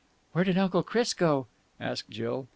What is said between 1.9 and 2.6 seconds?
Jill.